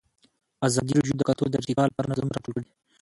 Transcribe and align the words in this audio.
ازادي 0.67 0.91
راډیو 0.97 1.15
د 1.17 1.21
کلتور 1.27 1.47
د 1.49 1.55
ارتقا 1.59 1.83
لپاره 1.87 2.09
نظرونه 2.11 2.33
راټول 2.35 2.53
کړي. 2.55 2.69